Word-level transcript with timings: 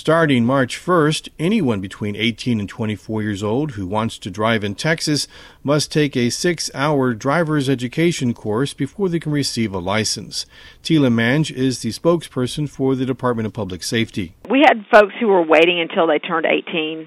Starting 0.00 0.46
March 0.46 0.78
1st, 0.78 1.28
anyone 1.38 1.78
between 1.78 2.16
18 2.16 2.58
and 2.58 2.66
24 2.66 3.20
years 3.20 3.42
old 3.42 3.72
who 3.72 3.86
wants 3.86 4.16
to 4.16 4.30
drive 4.30 4.64
in 4.64 4.74
Texas 4.74 5.28
must 5.62 5.92
take 5.92 6.16
a 6.16 6.30
six 6.30 6.70
hour 6.72 7.12
driver's 7.12 7.68
education 7.68 8.32
course 8.32 8.72
before 8.72 9.10
they 9.10 9.20
can 9.20 9.30
receive 9.30 9.74
a 9.74 9.78
license. 9.78 10.46
Tela 10.82 11.10
Mange 11.10 11.50
is 11.52 11.80
the 11.80 11.90
spokesperson 11.90 12.66
for 12.66 12.94
the 12.94 13.04
Department 13.04 13.46
of 13.46 13.52
Public 13.52 13.82
Safety. 13.82 14.34
We 14.48 14.60
had 14.66 14.86
folks 14.90 15.12
who 15.20 15.28
were 15.28 15.42
waiting 15.42 15.78
until 15.78 16.06
they 16.06 16.18
turned 16.18 16.46
18 16.46 17.06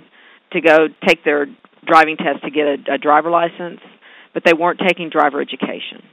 to 0.52 0.62
go 0.62 0.88
take 1.08 1.24
their 1.24 1.48
driving 1.88 2.16
test 2.16 2.44
to 2.44 2.52
get 2.52 2.68
a, 2.68 2.94
a 2.94 2.98
driver 3.00 3.32
license, 3.32 3.80
but 4.36 4.44
they 4.46 4.54
weren't 4.54 4.80
taking 4.88 5.10
driver 5.10 5.42
education. 5.42 6.04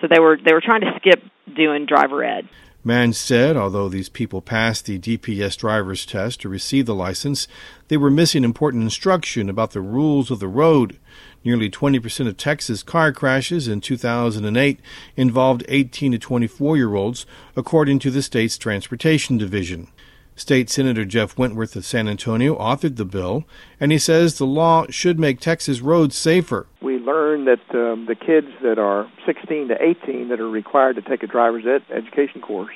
So 0.00 0.08
they 0.10 0.18
were 0.18 0.36
they 0.44 0.52
were 0.52 0.60
trying 0.60 0.80
to 0.80 0.94
skip 0.96 1.22
doing 1.54 1.86
driver 1.86 2.24
ed. 2.24 2.48
Mange 2.84 3.14
said 3.14 3.56
although 3.56 3.88
these 3.88 4.08
people 4.08 4.42
passed 4.42 4.86
the 4.86 4.98
DPS 4.98 5.56
driver's 5.56 6.04
test 6.04 6.40
to 6.40 6.48
receive 6.48 6.86
the 6.86 6.94
license, 6.94 7.46
they 7.86 7.96
were 7.96 8.10
missing 8.10 8.42
important 8.42 8.82
instruction 8.82 9.48
about 9.48 9.70
the 9.70 9.80
rules 9.80 10.32
of 10.32 10.40
the 10.40 10.48
road. 10.48 10.98
Nearly 11.44 11.70
20% 11.70 12.26
of 12.26 12.36
Texas 12.36 12.82
car 12.82 13.12
crashes 13.12 13.68
in 13.68 13.80
2008 13.80 14.80
involved 15.16 15.64
18 15.68 16.12
to 16.12 16.18
24 16.18 16.76
year 16.76 16.94
olds, 16.94 17.24
according 17.54 18.00
to 18.00 18.10
the 18.10 18.22
state's 18.22 18.58
Transportation 18.58 19.38
Division. 19.38 19.86
State 20.34 20.70
Senator 20.70 21.04
Jeff 21.04 21.38
Wentworth 21.38 21.76
of 21.76 21.84
San 21.84 22.08
Antonio 22.08 22.56
authored 22.58 22.96
the 22.96 23.04
bill, 23.04 23.44
and 23.78 23.92
he 23.92 23.98
says 23.98 24.38
the 24.38 24.46
law 24.46 24.86
should 24.88 25.20
make 25.20 25.38
Texas 25.38 25.80
roads 25.80 26.16
safer. 26.16 26.66
We 26.80 26.91
learned 27.04 27.46
that 27.46 27.74
um, 27.74 28.06
the 28.06 28.14
kids 28.14 28.48
that 28.62 28.78
are 28.78 29.10
16 29.26 29.68
to 29.68 29.76
18 29.80 30.28
that 30.28 30.40
are 30.40 30.48
required 30.48 30.96
to 30.96 31.02
take 31.02 31.22
a 31.22 31.26
driver's 31.26 31.64
ed- 31.66 31.92
education 31.94 32.40
course 32.40 32.74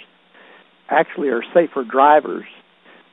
actually 0.88 1.28
are 1.28 1.42
safer 1.54 1.84
drivers 1.84 2.44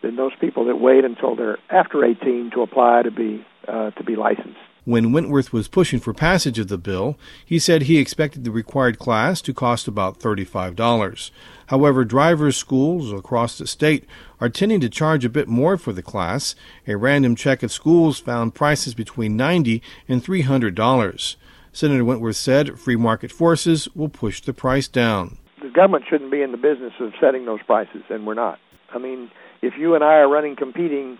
than 0.02 0.16
those 0.16 0.34
people 0.39 0.66
that 0.66 0.80
wait 0.80 1.05
until 1.05 1.36
they're 1.36 1.58
after 1.70 2.03
18 2.03 2.52
to 2.52 2.62
apply 2.62 3.03
to 3.03 3.12
be 3.12 3.45
uh, 3.67 3.91
to 3.91 4.03
be 4.03 4.16
licensed. 4.16 4.59
When 4.86 5.14
Wentworth 5.14 5.53
was 5.53 5.70
pushing 5.70 6.02
for 6.02 6.14
passage 6.14 6.59
of 6.59 6.67
the 6.67 6.78
bill, 6.78 7.17
he 7.45 7.58
said 7.58 7.84
he 7.84 7.98
expected 7.98 8.44
the 8.44 8.52
required 8.52 9.00
class 9.00 9.42
to 9.44 9.53
cost 9.53 9.88
about 9.88 10.20
$35. 10.20 11.31
However, 11.67 12.03
drivers' 12.03 12.58
schools 12.58 13.14
across 13.14 13.58
the 13.58 13.66
state 13.66 14.06
are 14.42 14.50
tending 14.50 14.81
to 14.81 14.90
charge 14.90 15.23
a 15.23 15.30
bit 15.30 15.48
more 15.48 15.78
for 15.78 15.94
the 15.94 16.03
class. 16.03 16.53
A 16.86 16.98
random 16.98 17.34
check 17.38 17.64
of 17.64 17.72
schools 17.72 18.20
found 18.20 18.56
prices 18.56 18.94
between 18.94 19.38
90 19.38 19.81
and 20.09 20.22
$300. 20.22 21.36
Senator 21.72 22.03
Wentworth 22.03 22.36
said 22.36 22.78
free 22.78 22.97
market 22.97 23.31
forces 23.31 23.88
will 23.95 24.09
push 24.09 24.42
the 24.42 24.53
price 24.53 24.90
down. 24.90 25.38
The 25.62 25.70
government 25.70 26.03
shouldn't 26.09 26.30
be 26.30 26.42
in 26.42 26.52
the 26.52 26.58
business 26.58 26.92
of 27.00 27.14
setting 27.22 27.45
those 27.45 27.64
prices, 27.64 28.03
and 28.09 28.28
we're 28.28 28.34
not. 28.34 28.59
I 28.94 28.97
mean, 28.97 29.31
if 29.62 29.75
you 29.80 29.95
and 29.95 30.03
I 30.03 30.16
are 30.16 30.28
running 30.28 30.58
competing 30.58 31.20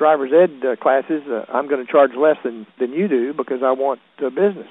driver's 0.00 0.32
ed 0.32 0.66
uh, 0.66 0.76
classes, 0.76 1.22
uh, 1.28 1.44
I'm 1.52 1.68
going 1.68 1.84
to 1.84 1.92
charge 1.92 2.12
less 2.16 2.38
than, 2.42 2.66
than 2.78 2.90
you 2.90 3.06
do 3.06 3.34
because 3.34 3.62
I 3.62 3.72
want 3.72 4.00
uh, 4.24 4.30
business. 4.30 4.66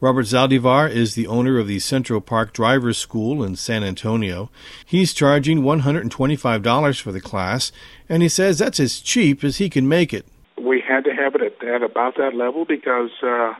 Robert 0.00 0.26
Zaldivar 0.26 0.90
is 0.90 1.14
the 1.14 1.28
owner 1.28 1.60
of 1.60 1.68
the 1.68 1.78
Central 1.78 2.20
Park 2.20 2.52
Drivers 2.52 2.98
School 2.98 3.44
in 3.44 3.54
San 3.54 3.84
Antonio. 3.84 4.50
He's 4.84 5.14
charging 5.14 5.62
$125 5.62 7.00
for 7.00 7.12
the 7.12 7.20
class, 7.20 7.70
and 8.08 8.20
he 8.20 8.28
says 8.28 8.58
that's 8.58 8.80
as 8.80 8.98
cheap 8.98 9.44
as 9.44 9.58
he 9.58 9.70
can 9.70 9.86
make 9.86 10.12
it. 10.12 10.26
We 10.60 10.82
had 10.86 11.04
to 11.04 11.14
have 11.14 11.36
it 11.36 11.42
at, 11.42 11.64
at 11.68 11.82
about 11.84 12.16
that 12.16 12.34
level 12.34 12.64
because 12.64 13.10
uh, 13.22 13.54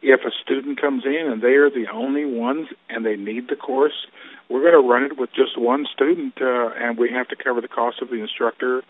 if 0.00 0.20
a 0.20 0.30
student 0.44 0.80
comes 0.80 1.04
in 1.04 1.26
and 1.28 1.42
they 1.42 1.54
are 1.54 1.70
the 1.70 1.88
only 1.92 2.24
ones 2.24 2.68
and 2.88 3.04
they 3.04 3.16
need 3.16 3.48
the 3.48 3.56
course, 3.56 4.06
we're 4.48 4.62
going 4.62 4.80
to 4.80 4.88
run 4.88 5.02
it 5.02 5.18
with 5.18 5.30
just 5.34 5.58
one 5.58 5.86
student, 5.92 6.34
uh, 6.40 6.70
and 6.78 6.96
we 6.96 7.10
have 7.10 7.26
to 7.28 7.36
cover 7.36 7.60
the 7.60 7.68
cost 7.68 8.00
of 8.00 8.10
the 8.10 8.20
instructor 8.22 8.84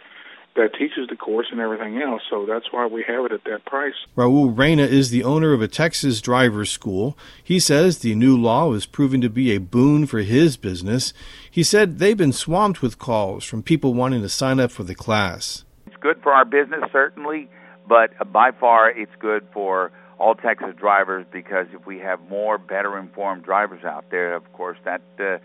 that 0.56 0.74
teaches 0.74 1.08
the 1.08 1.16
course 1.16 1.46
and 1.50 1.60
everything 1.60 2.00
else. 2.02 2.22
So 2.28 2.46
that's 2.46 2.72
why 2.72 2.86
we 2.86 3.04
have 3.06 3.26
it 3.26 3.32
at 3.32 3.44
that 3.44 3.64
price. 3.64 3.94
Raul 4.16 4.56
Reyna 4.56 4.84
is 4.84 5.10
the 5.10 5.22
owner 5.22 5.52
of 5.52 5.62
a 5.62 5.68
Texas 5.68 6.20
driver's 6.20 6.70
school. 6.70 7.16
He 7.42 7.60
says 7.60 7.98
the 7.98 8.14
new 8.14 8.36
law 8.36 8.72
is 8.72 8.86
proving 8.86 9.20
to 9.20 9.28
be 9.28 9.54
a 9.54 9.60
boon 9.60 10.06
for 10.06 10.20
his 10.20 10.56
business. 10.56 11.12
He 11.50 11.62
said 11.62 11.98
they've 11.98 12.16
been 12.16 12.32
swamped 12.32 12.82
with 12.82 12.98
calls 12.98 13.44
from 13.44 13.62
people 13.62 13.94
wanting 13.94 14.22
to 14.22 14.28
sign 14.28 14.58
up 14.58 14.70
for 14.70 14.82
the 14.82 14.94
class. 14.94 15.64
It's 15.86 15.96
good 16.00 16.20
for 16.22 16.32
our 16.32 16.44
business, 16.44 16.82
certainly, 16.90 17.48
but 17.88 18.10
by 18.32 18.50
far 18.50 18.90
it's 18.90 19.14
good 19.18 19.46
for 19.52 19.92
all 20.18 20.34
Texas 20.34 20.74
drivers 20.78 21.26
because 21.30 21.66
if 21.72 21.86
we 21.86 21.98
have 21.98 22.20
more 22.28 22.58
better 22.58 22.98
informed 22.98 23.42
drivers 23.44 23.84
out 23.84 24.06
there, 24.10 24.34
of 24.34 24.50
course, 24.52 24.78
that 24.84 25.02
uh, 25.20 25.38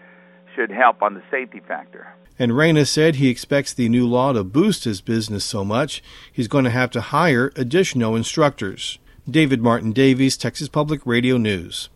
should 0.56 0.72
help 0.72 1.02
on 1.02 1.14
the 1.14 1.24
safety 1.30 1.62
factor. 1.68 2.14
And 2.40 2.58
Reyna 2.58 2.88
said 2.88 3.16
he 3.16 3.30
expects 3.30 3.72
the 3.72 3.88
new 3.88 4.08
law 4.08 4.34
to 4.34 4.44
boost 4.44 4.86
his 4.86 5.00
business 5.00 5.46
so 5.46 5.64
much 5.64 6.02
he's 6.32 6.48
going 6.48 6.64
to 6.64 6.72
have 6.72 6.90
to 6.92 7.02
hire 7.02 7.52
additional 7.56 8.16
instructors. 8.16 8.98
David 9.30 9.62
Martin 9.62 9.92
Davies, 9.92 10.38
Texas 10.38 10.68
Public 10.68 11.06
Radio 11.06 11.38
News. 11.38 11.90